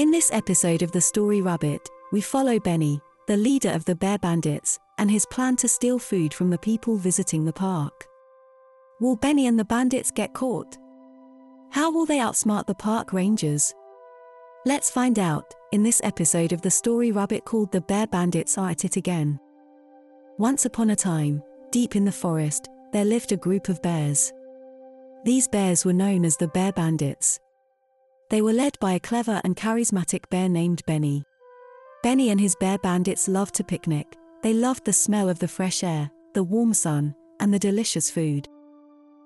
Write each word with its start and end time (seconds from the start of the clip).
In 0.00 0.10
this 0.10 0.32
episode 0.32 0.80
of 0.80 0.92
The 0.92 1.00
Story 1.02 1.42
Rabbit, 1.42 1.86
we 2.10 2.22
follow 2.22 2.58
Benny, 2.58 3.02
the 3.28 3.36
leader 3.36 3.68
of 3.68 3.84
the 3.84 3.94
Bear 3.94 4.16
Bandits, 4.16 4.78
and 4.96 5.10
his 5.10 5.26
plan 5.26 5.56
to 5.56 5.68
steal 5.68 5.98
food 5.98 6.32
from 6.32 6.48
the 6.48 6.56
people 6.56 6.96
visiting 6.96 7.44
the 7.44 7.52
park. 7.52 8.06
Will 9.02 9.14
Benny 9.14 9.46
and 9.46 9.58
the 9.58 9.64
bandits 9.66 10.10
get 10.10 10.32
caught? 10.32 10.78
How 11.70 11.92
will 11.92 12.06
they 12.06 12.16
outsmart 12.16 12.66
the 12.66 12.74
park 12.74 13.12
rangers? 13.12 13.74
Let's 14.64 14.90
find 14.90 15.18
out 15.18 15.52
in 15.70 15.82
this 15.82 16.00
episode 16.02 16.54
of 16.54 16.62
the 16.62 16.70
story 16.70 17.12
Rabbit 17.12 17.44
called 17.44 17.70
The 17.70 17.82
Bear 17.82 18.06
Bandits 18.06 18.56
Are 18.56 18.70
at 18.70 18.86
It 18.86 18.96
Again. 18.96 19.38
Once 20.38 20.64
upon 20.64 20.88
a 20.88 20.96
time, 20.96 21.42
deep 21.72 21.94
in 21.94 22.06
the 22.06 22.10
forest, 22.10 22.70
there 22.94 23.04
lived 23.04 23.32
a 23.32 23.36
group 23.36 23.68
of 23.68 23.82
bears. 23.82 24.32
These 25.26 25.46
bears 25.48 25.84
were 25.84 25.92
known 25.92 26.24
as 26.24 26.38
the 26.38 26.48
Bear 26.48 26.72
Bandits. 26.72 27.38
They 28.30 28.42
were 28.42 28.52
led 28.52 28.78
by 28.80 28.92
a 28.92 29.00
clever 29.00 29.40
and 29.44 29.56
charismatic 29.56 30.30
bear 30.30 30.48
named 30.48 30.82
Benny. 30.86 31.24
Benny 32.02 32.30
and 32.30 32.40
his 32.40 32.54
bear 32.54 32.78
bandits 32.78 33.28
loved 33.28 33.54
to 33.56 33.64
picnic, 33.64 34.16
they 34.42 34.54
loved 34.54 34.84
the 34.84 34.92
smell 34.92 35.28
of 35.28 35.38
the 35.38 35.48
fresh 35.48 35.82
air, 35.84 36.10
the 36.32 36.42
warm 36.42 36.72
sun, 36.72 37.14
and 37.40 37.52
the 37.52 37.58
delicious 37.58 38.10
food. 38.10 38.48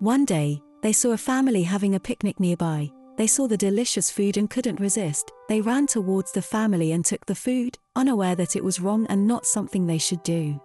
One 0.00 0.24
day, 0.24 0.60
they 0.82 0.92
saw 0.92 1.12
a 1.12 1.18
family 1.18 1.62
having 1.62 1.94
a 1.94 2.00
picnic 2.00 2.40
nearby. 2.40 2.90
They 3.16 3.26
saw 3.26 3.46
the 3.46 3.56
delicious 3.56 4.10
food 4.10 4.36
and 4.36 4.50
couldn't 4.50 4.80
resist. 4.80 5.30
They 5.48 5.60
ran 5.60 5.86
towards 5.86 6.32
the 6.32 6.42
family 6.42 6.92
and 6.92 7.04
took 7.04 7.24
the 7.26 7.34
food, 7.34 7.78
unaware 7.94 8.34
that 8.34 8.56
it 8.56 8.64
was 8.64 8.80
wrong 8.80 9.06
and 9.08 9.28
not 9.28 9.46
something 9.46 9.86
they 9.86 9.98
should 9.98 10.22
do. 10.24 10.60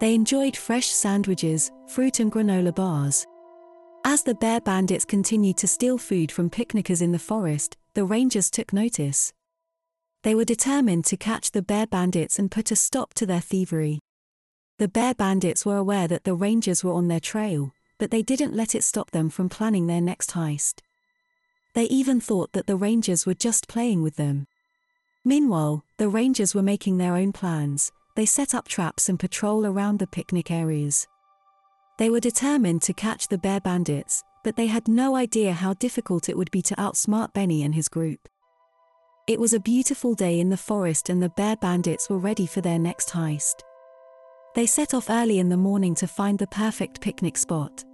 They 0.00 0.14
enjoyed 0.14 0.56
fresh 0.56 0.88
sandwiches, 0.88 1.70
fruit, 1.86 2.18
and 2.18 2.32
granola 2.32 2.74
bars. 2.74 3.26
As 4.04 4.24
the 4.24 4.34
bear 4.34 4.60
bandits 4.60 5.04
continued 5.04 5.56
to 5.58 5.68
steal 5.68 5.96
food 5.96 6.32
from 6.32 6.50
picnickers 6.50 7.00
in 7.00 7.12
the 7.12 7.20
forest, 7.20 7.76
the 7.94 8.04
rangers 8.04 8.50
took 8.50 8.72
notice. 8.72 9.32
They 10.24 10.34
were 10.34 10.44
determined 10.44 11.04
to 11.06 11.16
catch 11.16 11.52
the 11.52 11.62
bear 11.62 11.86
bandits 11.86 12.38
and 12.38 12.50
put 12.50 12.72
a 12.72 12.76
stop 12.76 13.14
to 13.14 13.26
their 13.26 13.40
thievery. 13.40 14.00
The 14.78 14.88
bear 14.88 15.14
bandits 15.14 15.64
were 15.64 15.76
aware 15.76 16.08
that 16.08 16.24
the 16.24 16.34
rangers 16.34 16.82
were 16.82 16.92
on 16.92 17.06
their 17.06 17.20
trail, 17.20 17.72
but 17.98 18.10
they 18.10 18.22
didn't 18.22 18.56
let 18.56 18.74
it 18.74 18.82
stop 18.82 19.12
them 19.12 19.30
from 19.30 19.48
planning 19.48 19.86
their 19.86 20.00
next 20.00 20.32
heist. 20.32 20.80
They 21.74 21.84
even 21.84 22.20
thought 22.20 22.52
that 22.52 22.66
the 22.66 22.76
rangers 22.76 23.24
were 23.24 23.34
just 23.34 23.68
playing 23.68 24.02
with 24.02 24.16
them. 24.16 24.48
Meanwhile, 25.24 25.84
the 25.98 26.08
rangers 26.08 26.54
were 26.54 26.62
making 26.62 26.98
their 26.98 27.14
own 27.14 27.32
plans, 27.32 27.92
they 28.16 28.26
set 28.26 28.52
up 28.52 28.66
traps 28.66 29.08
and 29.08 29.18
patrol 29.18 29.64
around 29.64 30.00
the 30.00 30.08
picnic 30.08 30.50
areas. 30.50 31.06
They 31.98 32.10
were 32.10 32.20
determined 32.20 32.82
to 32.82 32.94
catch 32.94 33.28
the 33.28 33.38
bear 33.38 33.60
bandits, 33.60 34.22
but 34.44 34.56
they 34.56 34.66
had 34.66 34.88
no 34.88 35.14
idea 35.14 35.52
how 35.52 35.74
difficult 35.74 36.28
it 36.28 36.36
would 36.36 36.50
be 36.50 36.62
to 36.62 36.74
outsmart 36.76 37.32
Benny 37.32 37.62
and 37.62 37.74
his 37.74 37.88
group. 37.88 38.28
It 39.28 39.38
was 39.38 39.52
a 39.52 39.60
beautiful 39.60 40.14
day 40.14 40.40
in 40.40 40.48
the 40.48 40.56
forest 40.56 41.08
and 41.08 41.22
the 41.22 41.28
bear 41.30 41.56
bandits 41.56 42.10
were 42.10 42.18
ready 42.18 42.46
for 42.46 42.60
their 42.60 42.78
next 42.78 43.10
heist. 43.10 43.62
They 44.54 44.66
set 44.66 44.94
off 44.94 45.08
early 45.08 45.38
in 45.38 45.48
the 45.48 45.56
morning 45.56 45.94
to 45.96 46.06
find 46.06 46.38
the 46.38 46.46
perfect 46.48 47.00
picnic 47.00 47.36
spot. 47.38 47.84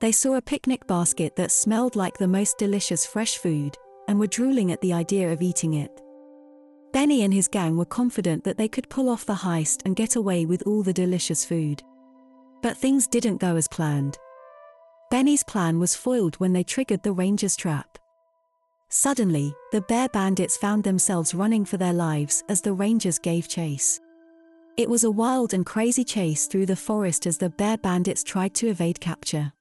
They 0.00 0.12
saw 0.12 0.36
a 0.36 0.42
picnic 0.42 0.86
basket 0.86 1.36
that 1.36 1.52
smelled 1.52 1.96
like 1.96 2.18
the 2.18 2.28
most 2.28 2.56
delicious 2.56 3.04
fresh 3.04 3.36
food, 3.36 3.76
and 4.08 4.18
were 4.18 4.26
drooling 4.26 4.72
at 4.72 4.80
the 4.80 4.92
idea 4.92 5.32
of 5.32 5.42
eating 5.42 5.74
it. 5.74 6.00
Benny 6.92 7.22
and 7.22 7.34
his 7.34 7.46
gang 7.46 7.76
were 7.76 7.84
confident 7.84 8.42
that 8.44 8.56
they 8.56 8.68
could 8.68 8.88
pull 8.88 9.08
off 9.08 9.26
the 9.26 9.34
heist 9.34 9.82
and 9.84 9.94
get 9.94 10.16
away 10.16 10.46
with 10.46 10.62
all 10.66 10.82
the 10.82 10.92
delicious 10.92 11.44
food. 11.44 11.82
But 12.62 12.76
things 12.76 13.06
didn't 13.06 13.38
go 13.38 13.56
as 13.56 13.68
planned. 13.68 14.18
Benny's 15.10 15.44
plan 15.44 15.78
was 15.78 15.94
foiled 15.94 16.36
when 16.36 16.52
they 16.52 16.64
triggered 16.64 17.02
the 17.02 17.12
ranger's 17.12 17.56
trap. 17.56 17.98
Suddenly, 18.90 19.54
the 19.72 19.82
bear 19.82 20.08
bandits 20.08 20.56
found 20.56 20.84
themselves 20.84 21.34
running 21.34 21.64
for 21.64 21.76
their 21.76 21.92
lives 21.92 22.42
as 22.48 22.60
the 22.60 22.72
rangers 22.72 23.18
gave 23.18 23.48
chase. 23.48 24.00
It 24.78 24.88
was 24.88 25.04
a 25.04 25.10
wild 25.10 25.54
and 25.54 25.66
crazy 25.66 26.04
chase 26.04 26.46
through 26.46 26.66
the 26.66 26.76
forest 26.76 27.26
as 27.26 27.36
the 27.36 27.50
bear 27.50 27.76
bandits 27.76 28.22
tried 28.22 28.54
to 28.54 28.68
evade 28.68 29.00
capture. 29.00 29.52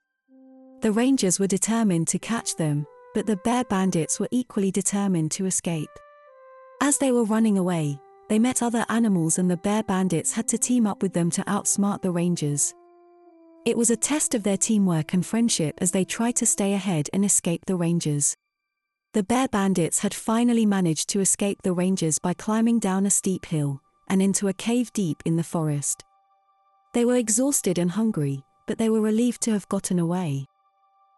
The 0.81 0.91
Rangers 0.91 1.39
were 1.39 1.47
determined 1.47 2.07
to 2.09 2.19
catch 2.19 2.55
them, 2.55 2.85
but 3.15 3.25
the 3.25 3.37
bear 3.37 3.63
bandits 3.63 4.19
were 4.19 4.27
equally 4.29 4.69
determined 4.69 5.31
to 5.31 5.47
escape. 5.47 5.89
As 6.81 6.99
they 6.99 7.11
were 7.11 7.23
running 7.23 7.57
away, 7.57 7.99
they 8.29 8.37
met 8.37 8.61
other 8.61 8.85
animals 8.89 9.39
and 9.39 9.49
the 9.49 9.57
bear 9.57 9.81
bandits 9.81 10.33
had 10.33 10.47
to 10.49 10.57
team 10.59 10.85
up 10.85 11.01
with 11.01 11.13
them 11.13 11.31
to 11.31 11.41
outsmart 11.45 12.03
the 12.03 12.11
Rangers. 12.11 12.75
It 13.65 13.77
was 13.77 13.89
a 13.89 13.97
test 13.97 14.33
of 14.33 14.43
their 14.43 14.57
teamwork 14.57 15.13
and 15.13 15.25
friendship 15.25 15.75
as 15.79 15.91
they 15.91 16.05
tried 16.05 16.35
to 16.37 16.45
stay 16.45 16.73
ahead 16.73 17.09
and 17.11 17.25
escape 17.25 17.65
the 17.65 17.75
Rangers. 17.75 18.35
The 19.13 19.23
bear 19.23 19.47
bandits 19.47 19.99
had 19.99 20.13
finally 20.13 20.65
managed 20.65 21.09
to 21.09 21.19
escape 21.19 21.61
the 21.63 21.73
Rangers 21.73 22.19
by 22.19 22.33
climbing 22.33 22.79
down 22.79 23.05
a 23.05 23.09
steep 23.09 23.45
hill 23.45 23.81
and 24.09 24.21
into 24.21 24.47
a 24.47 24.53
cave 24.53 24.93
deep 24.93 25.21
in 25.25 25.35
the 25.35 25.43
forest. 25.43 26.03
They 26.93 27.03
were 27.03 27.15
exhausted 27.15 27.77
and 27.77 27.91
hungry, 27.91 28.43
but 28.67 28.77
they 28.77 28.89
were 28.89 29.01
relieved 29.01 29.41
to 29.43 29.51
have 29.51 29.67
gotten 29.69 29.99
away. 29.99 30.45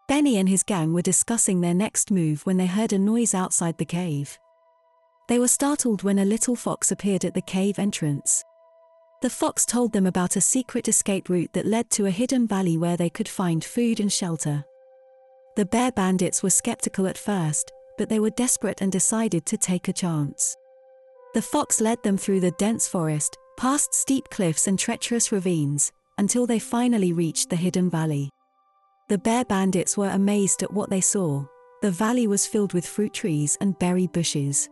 Benny 0.08 0.38
and 0.38 0.48
his 0.48 0.62
gang 0.62 0.92
were 0.92 1.02
discussing 1.02 1.60
their 1.60 1.74
next 1.74 2.10
move 2.10 2.44
when 2.44 2.56
they 2.56 2.66
heard 2.66 2.92
a 2.92 2.98
noise 2.98 3.32
outside 3.34 3.78
the 3.78 3.84
cave. 3.84 4.38
They 5.28 5.38
were 5.38 5.46
startled 5.46 6.02
when 6.02 6.18
a 6.18 6.24
little 6.24 6.56
fox 6.56 6.90
appeared 6.90 7.24
at 7.24 7.34
the 7.34 7.42
cave 7.42 7.78
entrance. 7.78 8.42
The 9.22 9.30
fox 9.30 9.66
told 9.66 9.92
them 9.92 10.06
about 10.06 10.36
a 10.36 10.40
secret 10.40 10.88
escape 10.88 11.28
route 11.28 11.52
that 11.52 11.66
led 11.66 11.90
to 11.90 12.06
a 12.06 12.10
hidden 12.10 12.46
valley 12.46 12.78
where 12.78 12.96
they 12.96 13.10
could 13.10 13.28
find 13.28 13.62
food 13.62 14.00
and 14.00 14.10
shelter. 14.10 14.64
The 15.56 15.66
bear 15.66 15.92
bandits 15.92 16.42
were 16.42 16.50
skeptical 16.50 17.06
at 17.06 17.18
first, 17.18 17.70
but 17.98 18.08
they 18.08 18.18
were 18.18 18.30
desperate 18.30 18.80
and 18.80 18.90
decided 18.90 19.44
to 19.46 19.58
take 19.58 19.88
a 19.88 19.92
chance. 19.92 20.56
The 21.34 21.42
fox 21.42 21.82
led 21.82 22.02
them 22.02 22.16
through 22.16 22.40
the 22.40 22.52
dense 22.52 22.88
forest, 22.88 23.36
past 23.58 23.92
steep 23.92 24.30
cliffs 24.30 24.66
and 24.66 24.78
treacherous 24.78 25.30
ravines, 25.30 25.92
until 26.16 26.46
they 26.46 26.58
finally 26.58 27.12
reached 27.12 27.50
the 27.50 27.56
hidden 27.56 27.90
valley. 27.90 28.30
The 29.10 29.18
bear 29.18 29.44
bandits 29.44 29.98
were 29.98 30.08
amazed 30.08 30.62
at 30.62 30.72
what 30.72 30.88
they 30.88 31.02
saw. 31.02 31.44
The 31.82 31.90
valley 31.90 32.26
was 32.26 32.46
filled 32.46 32.72
with 32.72 32.86
fruit 32.86 33.12
trees 33.12 33.58
and 33.60 33.78
berry 33.78 34.06
bushes. 34.06 34.70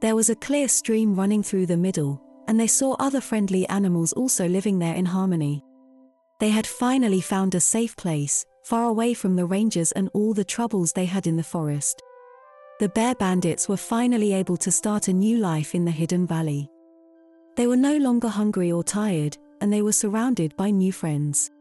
There 0.00 0.16
was 0.16 0.30
a 0.30 0.34
clear 0.34 0.66
stream 0.66 1.14
running 1.14 1.42
through 1.42 1.66
the 1.66 1.76
middle, 1.76 2.22
and 2.50 2.58
they 2.58 2.66
saw 2.66 2.96
other 2.98 3.20
friendly 3.20 3.64
animals 3.68 4.12
also 4.14 4.48
living 4.48 4.80
there 4.80 4.96
in 4.96 5.06
harmony. 5.06 5.62
They 6.40 6.48
had 6.48 6.66
finally 6.66 7.20
found 7.20 7.54
a 7.54 7.60
safe 7.60 7.94
place, 7.94 8.44
far 8.64 8.86
away 8.86 9.14
from 9.14 9.36
the 9.36 9.46
rangers 9.46 9.92
and 9.92 10.10
all 10.14 10.34
the 10.34 10.42
troubles 10.42 10.92
they 10.92 11.04
had 11.04 11.28
in 11.28 11.36
the 11.36 11.44
forest. 11.44 12.02
The 12.80 12.88
bear 12.88 13.14
bandits 13.14 13.68
were 13.68 13.76
finally 13.76 14.32
able 14.32 14.56
to 14.56 14.72
start 14.72 15.06
a 15.06 15.12
new 15.12 15.38
life 15.38 15.76
in 15.76 15.84
the 15.84 15.92
hidden 15.92 16.26
valley. 16.26 16.68
They 17.54 17.68
were 17.68 17.76
no 17.76 17.96
longer 17.98 18.26
hungry 18.26 18.72
or 18.72 18.82
tired, 18.82 19.38
and 19.60 19.72
they 19.72 19.82
were 19.82 19.92
surrounded 19.92 20.56
by 20.56 20.70
new 20.70 20.90
friends. 20.90 21.52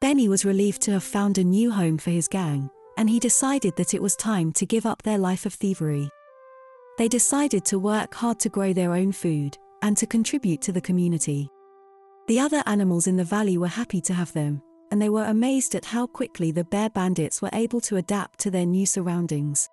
Benny 0.00 0.30
was 0.30 0.46
relieved 0.46 0.80
to 0.82 0.92
have 0.92 1.04
found 1.04 1.36
a 1.36 1.44
new 1.44 1.70
home 1.70 1.98
for 1.98 2.12
his 2.12 2.28
gang, 2.28 2.70
and 2.96 3.10
he 3.10 3.20
decided 3.20 3.76
that 3.76 3.92
it 3.92 4.00
was 4.00 4.16
time 4.16 4.52
to 4.52 4.64
give 4.64 4.86
up 4.86 5.02
their 5.02 5.18
life 5.18 5.44
of 5.44 5.52
thievery. 5.52 6.08
They 6.96 7.08
decided 7.08 7.66
to 7.66 7.78
work 7.78 8.14
hard 8.14 8.40
to 8.40 8.48
grow 8.48 8.72
their 8.72 8.94
own 8.94 9.12
food 9.12 9.58
and 9.84 9.98
to 9.98 10.06
contribute 10.06 10.62
to 10.62 10.72
the 10.72 10.80
community. 10.80 11.46
The 12.26 12.40
other 12.40 12.62
animals 12.64 13.06
in 13.06 13.16
the 13.16 13.22
valley 13.22 13.58
were 13.58 13.68
happy 13.68 14.00
to 14.00 14.14
have 14.14 14.32
them, 14.32 14.62
and 14.90 15.00
they 15.00 15.10
were 15.10 15.26
amazed 15.26 15.74
at 15.74 15.84
how 15.84 16.06
quickly 16.06 16.50
the 16.50 16.64
bear 16.64 16.88
bandits 16.88 17.42
were 17.42 17.50
able 17.52 17.82
to 17.82 17.98
adapt 17.98 18.38
to 18.40 18.50
their 18.50 18.64
new 18.64 18.86
surroundings. 18.86 19.68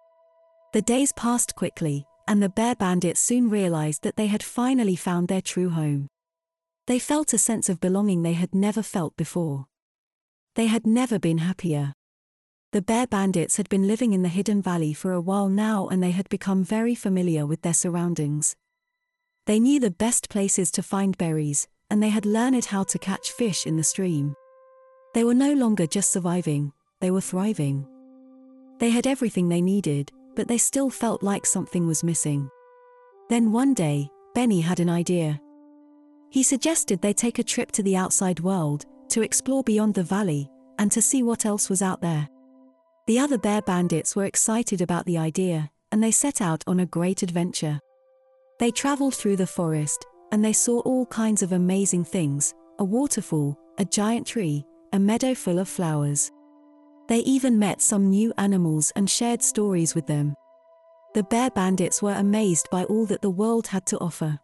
The 0.73 0.81
days 0.81 1.13
passed 1.13 1.55
quickly, 1.55 2.05
and 2.27 2.43
the 2.43 2.49
bear 2.49 2.75
bandits 2.75 3.21
soon 3.21 3.49
realized 3.49 4.03
that 4.03 4.17
they 4.17 4.27
had 4.27 4.43
finally 4.43 4.97
found 4.97 5.29
their 5.29 5.41
true 5.41 5.69
home. 5.69 6.09
They 6.87 6.99
felt 6.99 7.31
a 7.33 7.37
sense 7.37 7.69
of 7.69 7.79
belonging 7.79 8.21
they 8.21 8.33
had 8.33 8.53
never 8.53 8.83
felt 8.83 9.15
before. 9.15 9.67
They 10.55 10.67
had 10.67 10.85
never 10.85 11.19
been 11.19 11.37
happier. 11.37 11.93
The 12.73 12.81
bear 12.81 13.07
bandits 13.07 13.55
had 13.55 13.69
been 13.69 13.87
living 13.87 14.11
in 14.11 14.23
the 14.23 14.29
hidden 14.29 14.61
valley 14.61 14.91
for 14.93 15.13
a 15.13 15.21
while 15.21 15.47
now 15.47 15.87
and 15.87 16.03
they 16.03 16.11
had 16.11 16.27
become 16.27 16.65
very 16.65 16.95
familiar 16.95 17.45
with 17.45 17.61
their 17.61 17.73
surroundings. 17.73 18.57
They 19.47 19.59
knew 19.59 19.79
the 19.79 19.91
best 19.91 20.29
places 20.29 20.69
to 20.71 20.83
find 20.83 21.17
berries, 21.17 21.67
and 21.89 22.01
they 22.01 22.09
had 22.09 22.25
learned 22.25 22.65
how 22.65 22.83
to 22.83 22.99
catch 22.99 23.31
fish 23.31 23.65
in 23.65 23.75
the 23.75 23.83
stream. 23.83 24.35
They 25.13 25.23
were 25.23 25.33
no 25.33 25.53
longer 25.53 25.87
just 25.87 26.11
surviving, 26.11 26.71
they 26.99 27.11
were 27.11 27.21
thriving. 27.21 27.87
They 28.79 28.91
had 28.91 29.07
everything 29.07 29.49
they 29.49 29.61
needed, 29.61 30.11
but 30.35 30.47
they 30.47 30.57
still 30.57 30.89
felt 30.89 31.23
like 31.23 31.45
something 31.45 31.87
was 31.87 32.03
missing. 32.03 32.49
Then 33.29 33.51
one 33.51 33.73
day, 33.73 34.09
Benny 34.33 34.61
had 34.61 34.79
an 34.79 34.89
idea. 34.89 35.39
He 36.29 36.43
suggested 36.43 37.01
they 37.01 37.13
take 37.13 37.39
a 37.39 37.43
trip 37.43 37.71
to 37.73 37.83
the 37.83 37.97
outside 37.97 38.39
world, 38.39 38.85
to 39.09 39.21
explore 39.21 39.63
beyond 39.63 39.95
the 39.95 40.03
valley, 40.03 40.49
and 40.79 40.91
to 40.91 41.01
see 41.01 41.23
what 41.23 41.45
else 41.45 41.69
was 41.69 41.81
out 41.81 42.01
there. 42.01 42.29
The 43.07 43.19
other 43.19 43.37
bear 43.37 43.61
bandits 43.61 44.15
were 44.15 44.25
excited 44.25 44.81
about 44.81 45.05
the 45.05 45.17
idea, 45.17 45.69
and 45.91 46.01
they 46.01 46.11
set 46.11 46.41
out 46.41 46.63
on 46.67 46.79
a 46.79 46.85
great 46.85 47.23
adventure. 47.23 47.79
They 48.61 48.69
traveled 48.69 49.15
through 49.15 49.37
the 49.37 49.47
forest, 49.47 50.05
and 50.31 50.45
they 50.45 50.53
saw 50.53 50.81
all 50.81 51.07
kinds 51.07 51.41
of 51.41 51.51
amazing 51.51 52.03
things 52.03 52.53
a 52.77 52.83
waterfall, 52.83 53.57
a 53.79 53.85
giant 53.85 54.27
tree, 54.27 54.63
a 54.93 54.99
meadow 54.99 55.33
full 55.33 55.57
of 55.57 55.67
flowers. 55.67 56.31
They 57.07 57.21
even 57.21 57.57
met 57.57 57.81
some 57.81 58.11
new 58.11 58.31
animals 58.37 58.91
and 58.95 59.09
shared 59.09 59.41
stories 59.41 59.95
with 59.95 60.05
them. 60.05 60.35
The 61.15 61.23
bear 61.23 61.49
bandits 61.49 62.03
were 62.03 62.13
amazed 62.13 62.69
by 62.69 62.83
all 62.83 63.07
that 63.07 63.23
the 63.23 63.31
world 63.31 63.65
had 63.65 63.87
to 63.87 63.97
offer. 63.97 64.39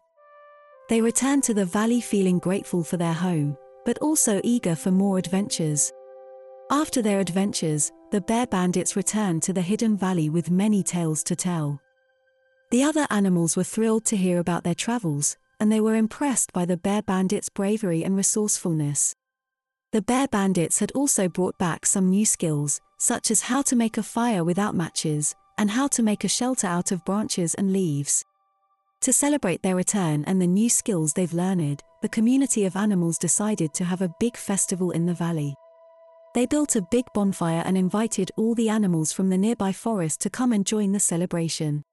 They 0.88 1.00
returned 1.00 1.44
to 1.44 1.54
the 1.54 1.64
valley 1.64 2.00
feeling 2.00 2.40
grateful 2.40 2.82
for 2.82 2.96
their 2.96 3.14
home, 3.14 3.56
but 3.84 3.98
also 3.98 4.40
eager 4.42 4.74
for 4.74 4.90
more 4.90 5.18
adventures. 5.18 5.92
After 6.72 7.02
their 7.02 7.20
adventures, 7.20 7.92
the 8.10 8.20
bear 8.20 8.48
bandits 8.48 8.96
returned 8.96 9.44
to 9.44 9.52
the 9.52 9.62
hidden 9.62 9.96
valley 9.96 10.28
with 10.28 10.50
many 10.50 10.82
tales 10.82 11.22
to 11.22 11.36
tell. 11.36 11.80
The 12.70 12.82
other 12.82 13.06
animals 13.08 13.56
were 13.56 13.64
thrilled 13.64 14.04
to 14.06 14.16
hear 14.16 14.38
about 14.38 14.62
their 14.62 14.74
travels, 14.74 15.38
and 15.58 15.72
they 15.72 15.80
were 15.80 15.94
impressed 15.94 16.52
by 16.52 16.66
the 16.66 16.76
bear 16.76 17.00
bandits' 17.00 17.48
bravery 17.48 18.04
and 18.04 18.14
resourcefulness. 18.14 19.14
The 19.92 20.02
bear 20.02 20.28
bandits 20.28 20.78
had 20.80 20.92
also 20.92 21.30
brought 21.30 21.56
back 21.58 21.86
some 21.86 22.10
new 22.10 22.26
skills, 22.26 22.78
such 22.98 23.30
as 23.30 23.40
how 23.42 23.62
to 23.62 23.76
make 23.76 23.96
a 23.96 24.02
fire 24.02 24.44
without 24.44 24.74
matches, 24.74 25.34
and 25.56 25.70
how 25.70 25.88
to 25.88 26.02
make 26.02 26.24
a 26.24 26.28
shelter 26.28 26.66
out 26.66 26.92
of 26.92 27.06
branches 27.06 27.54
and 27.54 27.72
leaves. 27.72 28.22
To 29.00 29.14
celebrate 29.14 29.62
their 29.62 29.76
return 29.76 30.24
and 30.26 30.42
the 30.42 30.46
new 30.46 30.68
skills 30.68 31.14
they've 31.14 31.32
learned, 31.32 31.82
the 32.02 32.08
community 32.08 32.66
of 32.66 32.76
animals 32.76 33.16
decided 33.16 33.72
to 33.74 33.84
have 33.84 34.02
a 34.02 34.14
big 34.20 34.36
festival 34.36 34.90
in 34.90 35.06
the 35.06 35.14
valley. 35.14 35.54
They 36.34 36.44
built 36.44 36.76
a 36.76 36.86
big 36.90 37.06
bonfire 37.14 37.62
and 37.64 37.78
invited 37.78 38.30
all 38.36 38.54
the 38.54 38.68
animals 38.68 39.10
from 39.10 39.30
the 39.30 39.38
nearby 39.38 39.72
forest 39.72 40.20
to 40.20 40.30
come 40.30 40.52
and 40.52 40.66
join 40.66 40.92
the 40.92 41.00
celebration. 41.00 41.84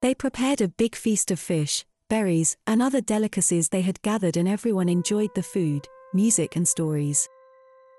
They 0.00 0.14
prepared 0.14 0.60
a 0.60 0.68
big 0.68 0.94
feast 0.94 1.32
of 1.32 1.40
fish, 1.40 1.84
berries, 2.08 2.56
and 2.68 2.80
other 2.80 3.00
delicacies 3.00 3.68
they 3.68 3.80
had 3.80 4.00
gathered, 4.02 4.36
and 4.36 4.48
everyone 4.48 4.88
enjoyed 4.88 5.34
the 5.34 5.42
food, 5.42 5.88
music, 6.14 6.54
and 6.54 6.66
stories. 6.66 7.28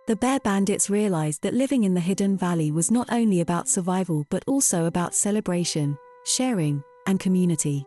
The 0.07 0.15
bear 0.15 0.39
bandits 0.39 0.89
realized 0.89 1.43
that 1.43 1.53
living 1.53 1.83
in 1.83 1.93
the 1.93 1.99
hidden 1.99 2.37
valley 2.37 2.71
was 2.71 2.89
not 2.89 3.11
only 3.11 3.41
about 3.41 3.67
survival 3.67 4.25
but 4.29 4.43
also 4.47 4.85
about 4.85 5.13
celebration, 5.13 5.97
sharing, 6.25 6.81
and 7.05 7.19
community. 7.19 7.85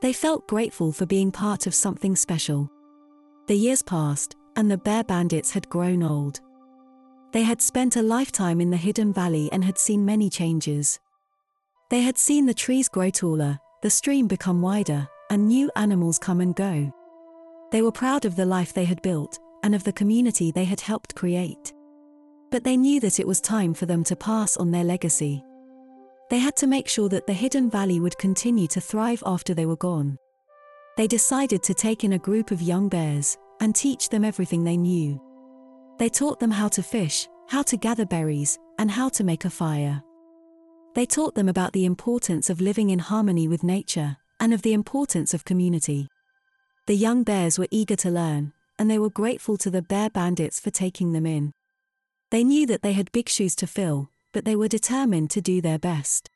They 0.00 0.12
felt 0.12 0.48
grateful 0.48 0.90
for 0.90 1.06
being 1.06 1.30
part 1.30 1.66
of 1.66 1.74
something 1.74 2.16
special. 2.16 2.70
The 3.46 3.56
years 3.56 3.82
passed, 3.82 4.36
and 4.56 4.70
the 4.70 4.78
bear 4.78 5.04
bandits 5.04 5.50
had 5.50 5.68
grown 5.68 6.02
old. 6.02 6.40
They 7.32 7.42
had 7.42 7.60
spent 7.60 7.96
a 7.96 8.02
lifetime 8.02 8.60
in 8.60 8.70
the 8.70 8.76
hidden 8.76 9.12
valley 9.12 9.50
and 9.52 9.62
had 9.64 9.76
seen 9.76 10.04
many 10.04 10.30
changes. 10.30 10.98
They 11.90 12.02
had 12.02 12.18
seen 12.18 12.44
the 12.44 12.54
trees 12.54 12.88
grow 12.88 13.08
taller, 13.08 13.58
the 13.82 13.88
stream 13.88 14.26
become 14.26 14.60
wider, 14.60 15.08
and 15.30 15.48
new 15.48 15.70
animals 15.74 16.18
come 16.18 16.40
and 16.40 16.54
go. 16.54 16.92
They 17.72 17.80
were 17.80 17.92
proud 17.92 18.26
of 18.26 18.36
the 18.36 18.44
life 18.44 18.74
they 18.74 18.84
had 18.84 19.00
built, 19.00 19.38
and 19.62 19.74
of 19.74 19.84
the 19.84 19.92
community 19.92 20.50
they 20.50 20.64
had 20.64 20.80
helped 20.80 21.14
create. 21.14 21.72
But 22.50 22.64
they 22.64 22.76
knew 22.76 23.00
that 23.00 23.18
it 23.18 23.26
was 23.26 23.40
time 23.40 23.72
for 23.72 23.86
them 23.86 24.04
to 24.04 24.16
pass 24.16 24.56
on 24.56 24.70
their 24.70 24.84
legacy. 24.84 25.42
They 26.28 26.38
had 26.38 26.56
to 26.56 26.66
make 26.66 26.88
sure 26.88 27.08
that 27.08 27.26
the 27.26 27.32
hidden 27.32 27.70
valley 27.70 28.00
would 28.00 28.18
continue 28.18 28.66
to 28.68 28.80
thrive 28.80 29.22
after 29.24 29.54
they 29.54 29.66
were 29.66 29.76
gone. 29.76 30.18
They 30.98 31.06
decided 31.06 31.62
to 31.62 31.74
take 31.74 32.04
in 32.04 32.12
a 32.14 32.18
group 32.18 32.50
of 32.50 32.60
young 32.60 32.88
bears 32.88 33.38
and 33.60 33.74
teach 33.74 34.10
them 34.10 34.24
everything 34.24 34.62
they 34.62 34.76
knew. 34.76 35.20
They 35.98 36.10
taught 36.10 36.38
them 36.38 36.50
how 36.50 36.68
to 36.68 36.82
fish, 36.82 37.28
how 37.48 37.62
to 37.62 37.76
gather 37.76 38.04
berries, 38.04 38.58
and 38.78 38.90
how 38.90 39.08
to 39.10 39.24
make 39.24 39.46
a 39.46 39.50
fire. 39.50 40.02
They 40.98 41.06
taught 41.06 41.36
them 41.36 41.48
about 41.48 41.74
the 41.74 41.84
importance 41.84 42.50
of 42.50 42.60
living 42.60 42.90
in 42.90 42.98
harmony 42.98 43.46
with 43.46 43.62
nature 43.62 44.16
and 44.40 44.52
of 44.52 44.62
the 44.62 44.72
importance 44.72 45.32
of 45.32 45.44
community. 45.44 46.08
The 46.88 46.96
young 46.96 47.22
bears 47.22 47.56
were 47.56 47.68
eager 47.70 47.94
to 47.94 48.10
learn, 48.10 48.52
and 48.80 48.90
they 48.90 48.98
were 48.98 49.08
grateful 49.08 49.56
to 49.58 49.70
the 49.70 49.80
bear 49.80 50.10
bandits 50.10 50.58
for 50.58 50.72
taking 50.72 51.12
them 51.12 51.24
in. 51.24 51.52
They 52.32 52.42
knew 52.42 52.66
that 52.66 52.82
they 52.82 52.94
had 52.94 53.12
big 53.12 53.28
shoes 53.28 53.54
to 53.58 53.66
fill, 53.68 54.10
but 54.32 54.44
they 54.44 54.56
were 54.56 54.66
determined 54.66 55.30
to 55.30 55.40
do 55.40 55.60
their 55.60 55.78
best. 55.78 56.30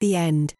The 0.00 0.16
end. 0.16 0.52